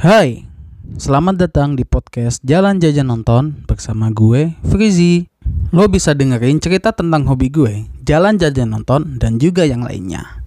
[0.00, 0.48] Hai,
[0.96, 5.28] selamat datang di podcast Jalan Jajan Nonton bersama gue, Frizi.
[5.76, 10.40] Lo bisa dengerin cerita tentang hobi gue, jalan jajan nonton, dan juga yang lainnya.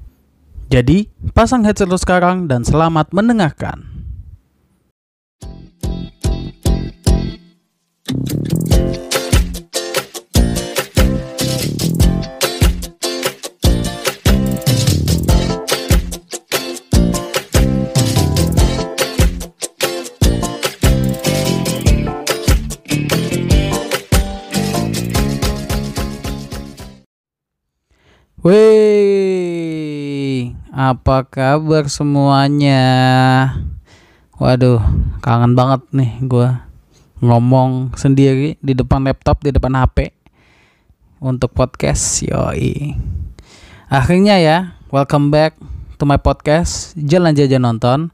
[0.73, 1.05] Jadi,
[1.37, 3.92] pasang headset lo sekarang dan selamat mendengarkan.
[30.83, 32.83] Apa kabar semuanya?
[34.35, 34.83] Waduh,
[35.23, 36.49] kangen banget nih gue
[37.23, 40.11] ngomong sendiri di depan laptop, di depan HP
[41.23, 42.27] untuk podcast.
[42.27, 42.99] Yoi.
[43.87, 44.57] Akhirnya ya,
[44.91, 45.55] welcome back
[45.95, 48.11] to my podcast Jalan Jajan Nonton.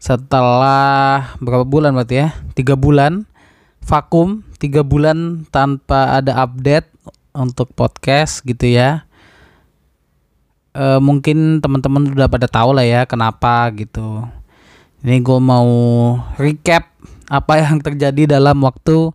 [0.00, 2.32] Setelah berapa bulan berarti ya?
[2.56, 3.28] Tiga bulan
[3.84, 6.88] vakum, tiga bulan tanpa ada update
[7.36, 9.07] untuk podcast gitu ya
[10.78, 14.22] uh, mungkin teman-teman udah pada tahu lah ya kenapa gitu.
[15.02, 15.68] Ini gue mau
[16.38, 16.94] recap
[17.26, 19.10] apa yang terjadi dalam waktu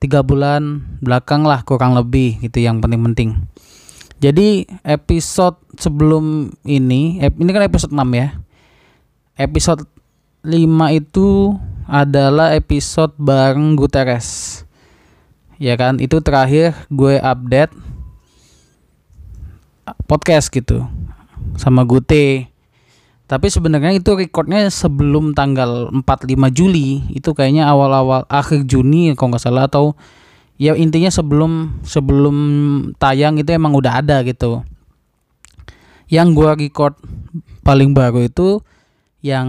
[0.00, 3.36] tiga bulan belakang lah kurang lebih gitu yang penting-penting.
[4.22, 8.38] Jadi episode sebelum ini, ini kan episode 6 ya.
[9.34, 9.82] Episode
[10.46, 10.62] 5
[10.94, 11.58] itu
[11.90, 14.62] adalah episode bareng Guterres.
[15.58, 17.74] Ya kan, itu terakhir gue update
[20.06, 20.86] podcast gitu
[21.58, 22.48] sama Gute.
[23.26, 29.42] Tapi sebenarnya itu recordnya sebelum tanggal 45 Juli itu kayaknya awal-awal akhir Juni kalau nggak
[29.42, 29.96] salah atau
[30.60, 32.36] ya intinya sebelum sebelum
[33.00, 34.60] tayang itu emang udah ada gitu.
[36.12, 37.00] Yang gua record
[37.64, 38.60] paling baru itu
[39.24, 39.48] yang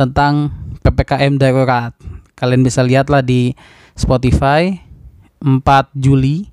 [0.00, 1.92] tentang PPKM darurat.
[2.40, 3.52] Kalian bisa lihat lah di
[3.92, 4.80] Spotify
[5.44, 5.60] 4
[5.92, 6.48] Juli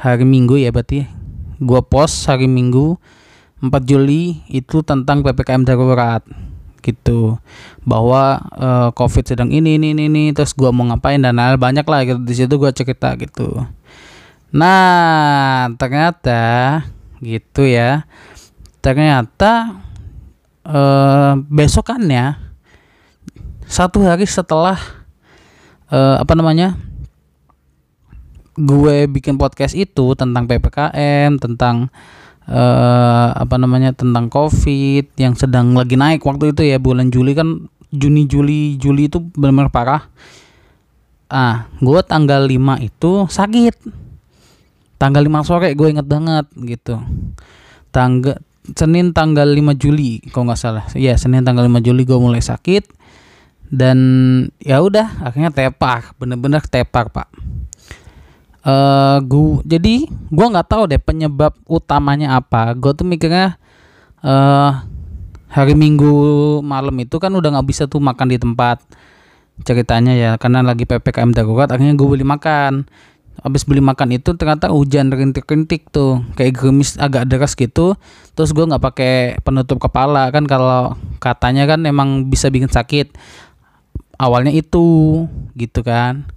[0.00, 1.23] hari Minggu ya berarti
[1.64, 3.00] gue post hari Minggu
[3.64, 6.20] 4 Juli itu tentang PPKM darurat
[6.84, 7.40] gitu.
[7.88, 11.88] Bahwa uh, COVID sedang ini ini ini, ini terus gue mau ngapain dan hal banyak
[11.88, 12.20] lah gitu.
[12.20, 13.64] Di situ gue cerita gitu.
[14.52, 16.84] Nah ternyata
[17.24, 18.04] gitu ya.
[18.84, 19.80] Ternyata
[20.68, 22.36] uh, besokannya
[23.64, 24.76] satu hari setelah
[25.88, 26.76] uh, apa namanya
[28.54, 31.90] gue bikin podcast itu tentang ppkm tentang
[32.48, 37.68] uh, apa namanya tentang covid yang sedang lagi naik waktu itu ya bulan Juli kan
[37.94, 40.02] Juni Juli Juli itu benar-benar parah.
[41.30, 43.74] Ah gue tanggal 5 itu sakit.
[44.98, 46.98] Tanggal 5 sore gue inget banget gitu.
[47.94, 50.84] Tanggal Senin tanggal 5 Juli kalau nggak salah.
[50.98, 52.90] Ya Senin tanggal 5 Juli gue mulai sakit.
[53.74, 53.98] Dan
[54.62, 57.26] ya udah akhirnya tepar bener-bener tepar pak
[58.64, 62.72] uh, gua jadi gua nggak tahu deh penyebab utamanya apa.
[62.74, 63.60] Gua tuh mikirnya
[64.24, 64.82] uh,
[65.54, 66.10] hari minggu
[66.66, 68.82] malam itu kan udah nggak bisa tuh makan di tempat
[69.62, 72.90] ceritanya ya karena lagi ppkm darurat akhirnya gue beli makan.
[73.34, 77.98] Habis beli makan itu ternyata hujan rintik-rintik tuh kayak gerimis agak deras gitu.
[78.34, 83.14] Terus gue nggak pakai penutup kepala kan kalau katanya kan emang bisa bikin sakit.
[84.18, 85.26] Awalnya itu
[85.58, 86.30] gitu kan.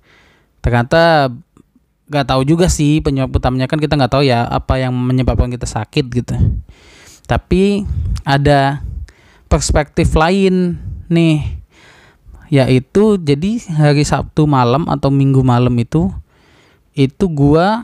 [0.65, 1.31] Ternyata
[2.07, 3.67] nggak tahu juga sih penyebab utamanya.
[3.67, 6.35] Kan kita nggak tahu ya apa yang menyebabkan kita sakit gitu.
[7.27, 7.83] Tapi
[8.23, 8.83] ada
[9.47, 11.57] perspektif lain nih
[12.47, 16.07] yaitu jadi hari Sabtu malam atau Minggu malam itu
[16.95, 17.83] itu gua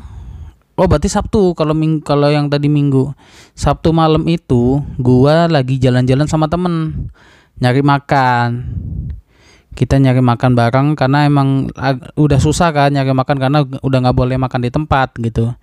[0.79, 3.11] oh berarti Sabtu kalau ming kalau yang tadi Minggu
[3.53, 7.07] Sabtu malam itu gua lagi jalan-jalan sama temen
[7.59, 8.71] nyari makan
[9.73, 11.69] kita nyari makan bareng karena emang
[12.13, 15.53] udah susah kan nyari makan karena udah nggak boleh makan di tempat gitu.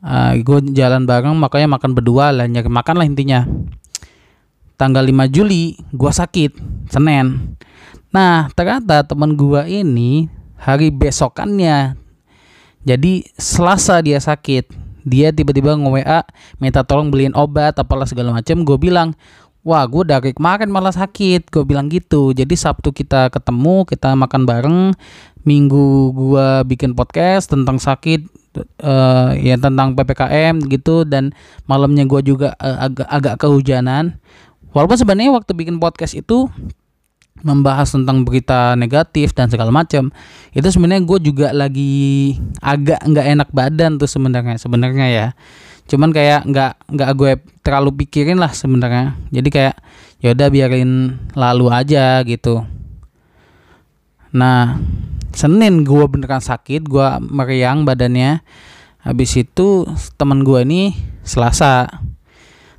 [0.00, 3.46] Uh, gue jalan bareng makanya makan berdua lah nyari makan lah intinya.
[4.74, 6.58] Tanggal 5 Juli gue sakit
[6.90, 7.56] Senin.
[8.10, 10.26] Nah ternyata teman gue ini
[10.58, 12.00] hari besokannya
[12.84, 14.72] jadi Selasa dia sakit.
[15.00, 16.28] Dia tiba-tiba nge-WA
[16.60, 19.16] minta tolong beliin obat apalah segala macam gue bilang
[19.60, 21.52] Wah, gue dari kemarin malah sakit.
[21.52, 22.32] Gue bilang gitu.
[22.32, 24.80] Jadi Sabtu kita ketemu, kita makan bareng.
[25.44, 28.24] Minggu gue bikin podcast tentang sakit,
[28.84, 31.04] uh, ya tentang ppkm gitu.
[31.04, 31.36] Dan
[31.68, 34.16] malamnya gue juga uh, agak agak kehujanan.
[34.72, 36.48] Walaupun sebenarnya waktu bikin podcast itu
[37.40, 40.12] membahas tentang berita negatif dan segala macam
[40.52, 45.26] itu sebenarnya gue juga lagi agak nggak enak badan tuh sebenarnya sebenarnya ya
[45.90, 47.32] cuman kayak nggak nggak gue
[47.66, 49.18] terlalu pikirin lah sebenarnya.
[49.34, 49.76] Jadi kayak
[50.22, 52.62] ya udah biarin lalu aja gitu.
[54.30, 54.78] Nah
[55.34, 58.38] Senin gue beneran sakit gue meriang badannya.
[59.02, 59.82] Habis itu
[60.14, 60.94] teman gue ini
[61.26, 61.90] Selasa.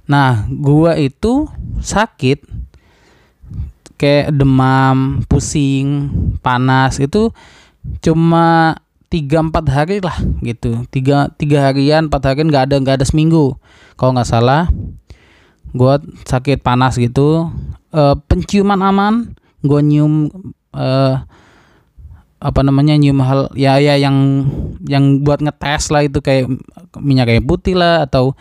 [0.07, 1.51] Nah gue itu
[1.83, 2.47] sakit.
[3.99, 6.09] Kayak demam pusing
[6.39, 7.29] panas itu
[8.01, 8.79] cuma
[9.11, 10.87] tiga empat hari lah gitu.
[10.87, 13.59] Tiga tiga harian empat harian nggak ada nggak ada seminggu.
[13.99, 14.71] Kalau nggak salah
[15.75, 15.93] gue
[16.23, 17.51] sakit panas gitu.
[17.91, 19.35] E, penciuman aman
[19.67, 20.31] gue nyium
[20.71, 20.87] e,
[22.41, 24.47] apa namanya nyium hal ya ya yang
[24.87, 26.47] yang buat ngetes lah itu kayak
[26.97, 28.33] minyak kayak putih lah atau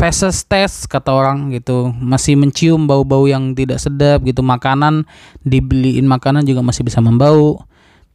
[0.00, 1.92] faces test kata orang gitu.
[1.92, 4.40] Masih mencium bau-bau yang tidak sedap gitu.
[4.40, 5.04] Makanan
[5.44, 7.68] dibeliin makanan juga masih bisa membau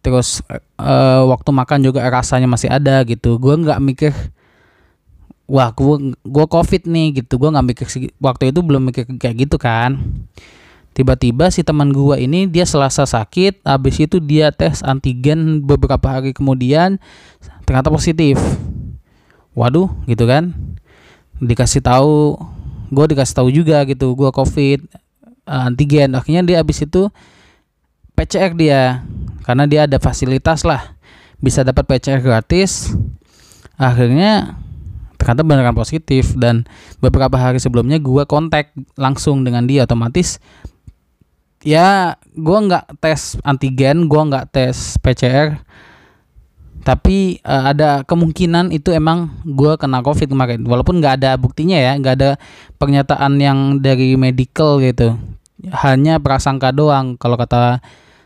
[0.04, 0.44] terus
[0.76, 3.40] uh, waktu makan juga rasanya masih ada gitu.
[3.40, 4.12] Gue nggak mikir
[5.48, 7.40] wah gue gue covid nih gitu.
[7.40, 7.88] Gue nggak mikir
[8.20, 9.98] waktu itu belum mikir kayak gitu kan.
[10.94, 16.36] Tiba-tiba si teman gue ini dia selasa sakit habis itu dia tes antigen beberapa hari
[16.36, 17.00] kemudian
[17.64, 18.38] ternyata positif.
[19.56, 20.52] Waduh gitu kan.
[21.40, 22.38] Dikasih tahu
[22.94, 24.84] gue dikasih tahu juga gitu gue covid
[25.48, 26.12] antigen.
[26.14, 27.08] Akhirnya dia habis itu
[28.14, 29.02] PCR dia.
[29.44, 30.96] Karena dia ada fasilitas lah.
[31.44, 32.96] Bisa dapat PCR gratis.
[33.76, 34.56] Akhirnya
[35.20, 36.34] ternyata beneran positif.
[36.38, 36.64] Dan
[37.04, 40.40] beberapa hari sebelumnya gue kontak langsung dengan dia otomatis.
[41.64, 45.64] Ya gue nggak tes antigen gue nggak tes PCR
[46.84, 50.60] tapi uh, ada kemungkinan itu emang gue kena covid kemarin.
[50.68, 52.32] Walaupun nggak ada buktinya ya nggak ada
[52.76, 55.16] pernyataan yang dari medical gitu
[55.72, 57.16] hanya prasangka doang.
[57.16, 57.80] Kalau kata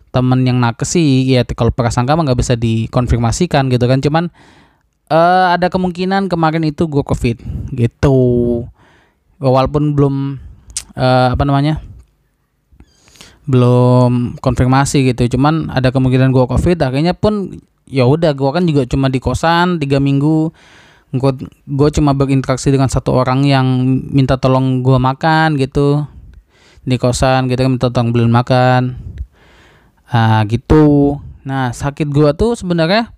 [0.10, 4.02] temen yang nakes sih ya kalau prasangka mah nggak bisa dikonfirmasikan gitu kan.
[4.02, 4.34] Cuman
[5.14, 7.38] uh, ada kemungkinan kemarin itu gue covid
[7.76, 8.18] gitu.
[9.38, 10.42] Walaupun belum
[10.98, 11.78] uh, apa namanya
[13.46, 15.38] belum konfirmasi gitu.
[15.38, 19.78] Cuman ada kemungkinan gue covid akhirnya pun ya udah gue kan juga cuma di kosan
[19.78, 20.50] tiga minggu.
[21.14, 21.32] Gue
[21.64, 26.17] gue cuma berinteraksi dengan satu orang yang minta tolong gue makan gitu
[26.88, 28.96] di kosan gitu kan minta tolong beliin makan
[30.08, 31.20] Nah, gitu.
[31.44, 33.12] Nah, sakit gua tuh sebenarnya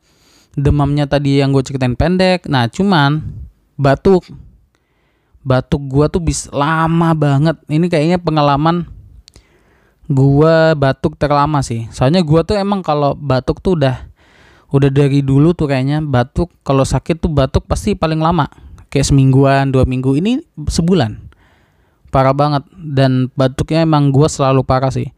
[0.57, 2.49] demamnya tadi yang gue ceritain pendek.
[2.49, 3.21] Nah, cuman
[3.77, 4.25] batuk.
[5.45, 7.57] Batuk gua tuh bis lama banget.
[7.69, 8.89] Ini kayaknya pengalaman
[10.09, 11.85] gua batuk terlama sih.
[11.93, 14.09] Soalnya gua tuh emang kalau batuk tuh udah
[14.69, 18.49] udah dari dulu tuh kayaknya batuk kalau sakit tuh batuk pasti paling lama.
[18.89, 20.17] Kayak semingguan, dua minggu.
[20.17, 21.28] Ini sebulan.
[22.09, 22.65] Parah banget.
[22.73, 25.09] Dan batuknya emang gua selalu parah sih.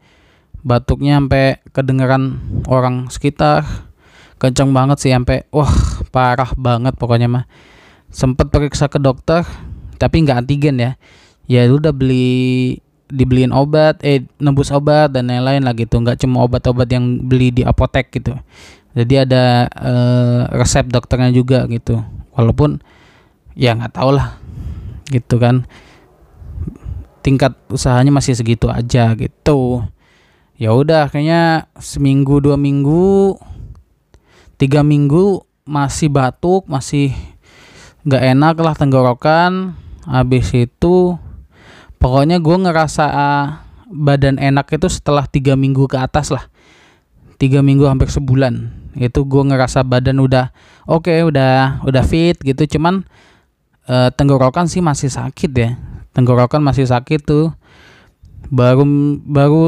[0.62, 3.64] Batuknya sampai kedengeran orang sekitar.
[4.38, 5.70] Kenceng banget sih sampai wah
[6.10, 7.44] parah banget pokoknya mah.
[8.12, 9.46] Sempet periksa ke dokter
[9.96, 10.90] tapi nggak antigen ya.
[11.46, 12.78] Ya udah beli
[13.12, 15.98] dibeliin obat eh nebus obat dan lain-lain lah gitu.
[15.98, 18.34] Nggak cuma obat-obat yang beli di apotek gitu.
[18.92, 22.02] Jadi ada eh, resep dokternya juga gitu.
[22.34, 22.82] Walaupun
[23.54, 24.36] ya nggak tau lah
[25.12, 25.68] gitu kan
[27.22, 29.86] tingkat usahanya masih segitu aja gitu.
[30.58, 33.38] Ya udah kayaknya seminggu dua minggu
[34.58, 37.14] tiga minggu masih batuk masih
[38.02, 39.78] nggak enak lah tenggorokan.
[40.02, 41.14] Habis itu
[42.02, 43.46] pokoknya gue ngerasa uh,
[43.86, 46.50] badan enak itu setelah tiga minggu ke atas lah.
[47.38, 48.82] Tiga minggu hampir sebulan.
[48.98, 50.50] Itu gue ngerasa badan udah
[50.90, 52.66] oke okay, udah udah fit gitu.
[52.78, 53.06] Cuman
[53.86, 57.52] uh, tenggorokan sih masih sakit ya tenggorokan masih sakit tuh.
[58.52, 58.84] Baru
[59.24, 59.64] baru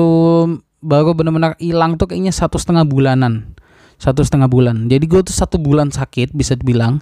[0.84, 3.56] baru benar-benar hilang tuh kayaknya satu setengah bulanan.
[3.96, 4.86] Satu setengah bulan.
[4.92, 7.00] Jadi gue tuh satu bulan sakit bisa dibilang.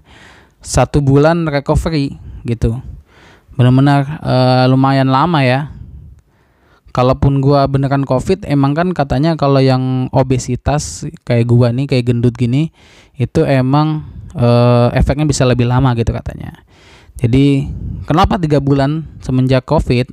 [0.63, 2.15] Satu bulan recovery
[2.47, 2.79] gitu.
[3.59, 5.75] Benar-benar uh, lumayan lama ya.
[6.93, 12.37] Kalaupun gue beneran covid emang kan katanya kalau yang obesitas kayak gue nih kayak gendut
[12.37, 12.69] gini
[13.17, 14.05] itu emang
[14.37, 16.62] uh, efeknya bisa lebih lama gitu katanya
[17.23, 17.71] jadi
[18.11, 20.11] kenapa tiga bulan semenjak covid?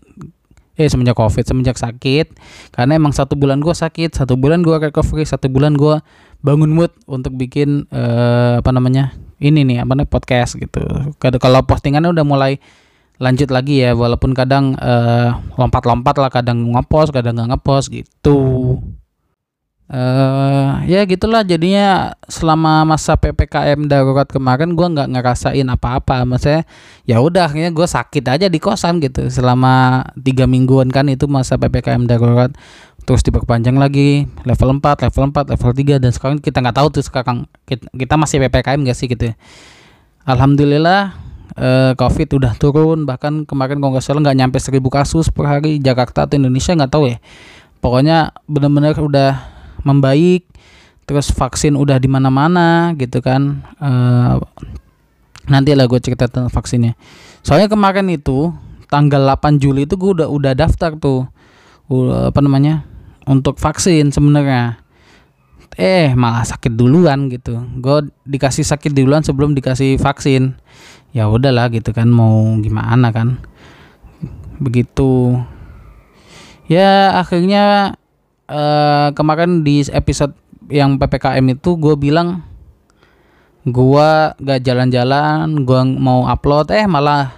[0.78, 2.38] Eh semenjak covid semenjak sakit?
[2.70, 5.98] Karena emang satu bulan gue sakit satu bulan gue recovery satu bulan gue
[6.46, 10.86] bangun mood untuk bikin uh, apa namanya ini nih apa namanya podcast gitu.
[11.18, 12.62] Kalau postingannya udah mulai
[13.20, 18.38] lanjut lagi ya walaupun kadang uh, lompat-lompat lah kadang ngepost kadang nggak ngepost gitu
[19.90, 26.24] uh, ya gitulah jadinya selama masa ppkm darurat kemarin gue nggak ngerasain apa-apa.
[26.24, 26.64] Maksudnya
[27.10, 29.28] ya udah akhirnya gue sakit aja di kosan gitu.
[29.28, 32.54] Selama tiga mingguan kan itu masa ppkm darurat.
[33.04, 37.02] Terus diperpanjang lagi level 4, level 4, level 3 dan sekarang kita nggak tahu tuh
[37.02, 39.36] sekarang kita, masih ppkm gak sih gitu ya.
[40.30, 41.18] alhamdulillah
[41.58, 43.10] eh, covid udah turun.
[43.10, 45.82] Bahkan kemarin kalau nggak salah nggak nyampe seribu kasus per hari.
[45.82, 47.18] Jakarta atau Indonesia nggak tahu ya.
[47.82, 50.48] Pokoknya benar-benar udah membaik
[51.10, 53.66] terus vaksin udah di mana-mana gitu kan.
[53.82, 54.36] Eh,
[55.50, 56.94] nanti lah gue cerita tentang vaksinnya.
[57.42, 58.54] Soalnya kemarin itu
[58.90, 61.30] tanggal 8 Juli itu gue udah udah daftar tuh
[61.90, 62.86] uh, apa namanya
[63.26, 64.82] untuk vaksin sebenarnya.
[65.80, 67.58] Eh malah sakit duluan gitu.
[67.82, 70.58] Gue dikasih sakit duluan sebelum dikasih vaksin.
[71.10, 73.42] Ya udahlah gitu kan mau gimana kan.
[74.62, 75.40] Begitu.
[76.70, 77.96] Ya akhirnya
[78.50, 80.34] eh, kemarin di episode
[80.70, 82.46] yang ppkm itu gue bilang
[83.66, 86.74] gue gak jalan-jalan gue mau upload.
[86.74, 87.34] Eh malah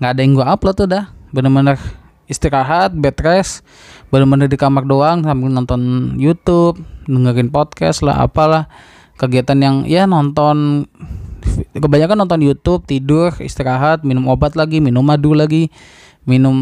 [0.00, 1.04] nggak ada yang gue upload tuh dah.
[1.30, 1.78] Bener-bener
[2.30, 3.66] istirahat bed rest
[4.10, 8.66] bener-bener di kamar doang sambil nonton YouTube dengerin podcast lah apalah.
[9.20, 10.88] Kegiatan yang ya nonton
[11.76, 15.68] kebanyakan nonton YouTube tidur istirahat minum obat lagi minum madu lagi
[16.28, 16.56] minum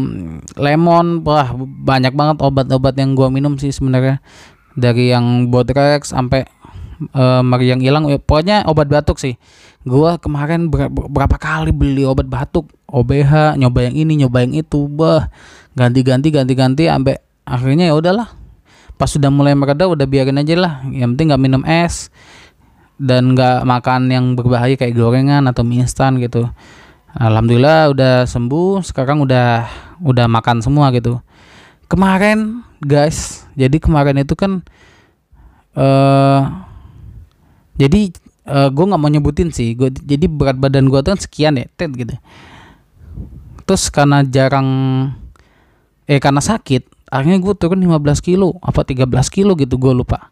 [0.55, 1.23] lemon.
[1.23, 4.23] Wah banyak banget obat-obat yang gua minum sih sebenarnya.
[4.79, 6.47] Dari yang Bodrex sampai
[7.15, 8.07] uh, mari yang hilang.
[8.23, 9.35] Pokoknya obat batuk sih.
[9.83, 12.69] Gua kemarin ber berapa kali beli obat batuk?
[12.89, 14.89] OBH nyoba yang ini nyoba yang itu.
[14.89, 15.29] Bah
[15.77, 18.29] ganti-ganti ganti-ganti sampai akhirnya ya udahlah.
[18.99, 20.73] Pas sudah mulai mereda udah biarin aja lah.
[20.91, 22.11] Yang penting nggak minum es
[22.99, 26.51] dan nggak makan yang berbahaya kayak gorengan atau mie instan gitu
[27.17, 29.65] alhamdulillah udah sembuh sekarang udah
[30.03, 31.17] udah makan semua gitu.
[31.89, 34.61] Kemarin guys jadi kemarin itu kan
[35.73, 36.41] uh,
[37.79, 38.13] jadi
[38.45, 39.73] uh, gue nggak mau nyebutin sih.
[39.73, 42.13] Gue jadi berat badan gue tuh kan sekian ya tet gitu.
[43.65, 44.67] Terus karena jarang
[46.09, 50.29] eh karena sakit akhirnya gue turun 15 kilo apa 13 kilo gitu gue lupa.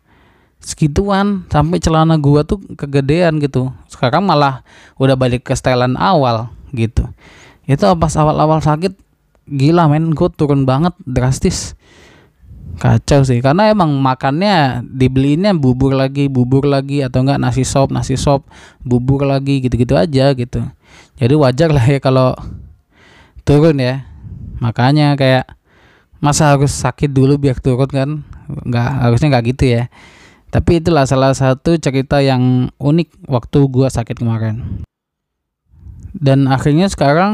[0.58, 3.70] Segituan sampai celana gue tuh kegedean gitu.
[3.90, 4.66] Sekarang malah
[4.98, 7.08] udah balik ke stylean awal gitu.
[7.68, 8.96] Itu pas awal-awal sakit
[9.48, 11.76] gila men gue turun banget drastis.
[12.78, 18.14] Kacau sih karena emang makannya dibeliinnya bubur lagi bubur lagi atau enggak nasi sop nasi
[18.20, 18.46] sop
[18.86, 20.62] bubur lagi gitu-gitu aja gitu.
[21.18, 22.38] Jadi wajar lah ya kalau
[23.44, 24.06] turun ya.
[24.62, 25.50] Makanya kayak
[26.22, 28.10] masa harus sakit dulu biar turun kan?
[28.46, 29.84] Nggak harusnya nggak gitu ya.
[30.54, 34.86] Tapi itulah salah satu cerita yang unik waktu gua sakit kemarin
[36.16, 37.34] dan akhirnya sekarang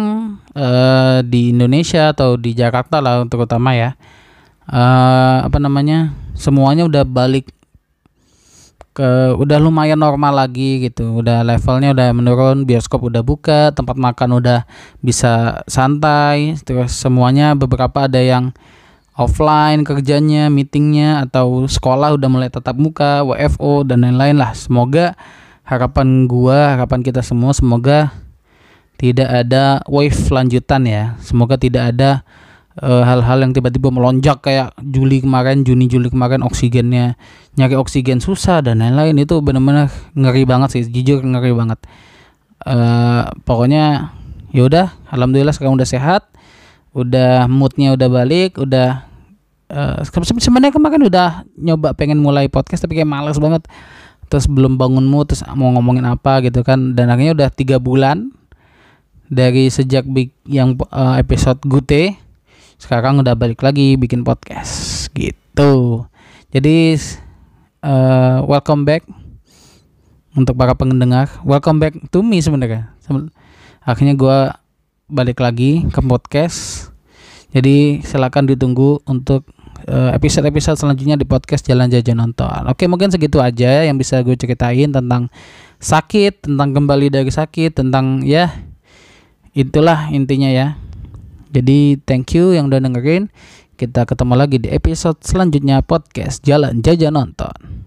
[0.57, 3.93] uh, di Indonesia atau di Jakarta lah terutama ya
[4.69, 7.51] uh, apa namanya semuanya udah balik
[8.93, 11.25] ke udah lumayan normal lagi gitu.
[11.25, 14.69] Udah levelnya udah menurun bioskop udah buka tempat makan udah
[15.01, 18.53] bisa santai terus semuanya beberapa ada yang
[19.17, 24.53] offline kerjanya meetingnya atau sekolah udah mulai tetap muka WFO dan lain-lain lah.
[24.53, 25.17] Semoga
[25.65, 28.13] harapan gua harapan kita semua semoga
[29.03, 31.03] tidak ada wave lanjutan ya.
[31.19, 32.23] Semoga tidak ada
[32.73, 37.13] Eh, hal-hal uh, yang tiba-tiba melonjak kayak Juli kemarin, Juni Juli kemarin oksigennya
[37.53, 39.13] nyari oksigen susah dan lain-lain.
[39.21, 41.77] Itu benar-benar ngeri banget sih, jujur ngeri banget.
[42.65, 44.17] Uh, pokoknya
[44.57, 46.25] yaudah, alhamdulillah sekarang udah sehat,
[46.97, 49.05] udah moodnya udah balik, udah
[49.69, 50.01] uh,
[50.41, 53.69] sebenarnya kemarin udah nyoba pengen mulai podcast tapi kayak males banget.
[54.33, 56.97] Terus belum bangun mood terus mau ngomongin apa gitu kan.
[56.97, 58.33] Dan akhirnya udah tiga bulan
[59.33, 62.15] dari sejak big yang uh, episode Gute
[62.77, 66.03] sekarang udah balik lagi bikin podcast gitu.
[66.51, 66.99] Jadi
[67.81, 69.07] uh, welcome back
[70.35, 71.29] untuk para pendengar.
[71.47, 72.91] Welcome back to me sebenarnya.
[73.87, 74.37] Akhirnya gue
[75.07, 76.89] balik lagi ke podcast.
[77.53, 79.45] Jadi silakan ditunggu untuk
[79.85, 82.65] eh, episode-episode selanjutnya di podcast Jalan Jajan Nonton.
[82.65, 85.29] Oke, mungkin segitu aja yang bisa gue ceritain tentang
[85.77, 88.72] sakit, tentang kembali dari sakit, tentang ya
[89.53, 90.77] itulah intinya ya.
[91.53, 93.29] Jadi thank you yang udah dengerin.
[93.73, 97.82] Kita ketemu lagi di episode selanjutnya podcast Jalan Jajan Nonton.